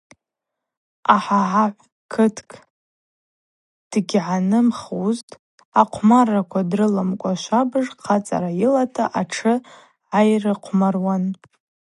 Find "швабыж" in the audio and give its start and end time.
7.41-7.87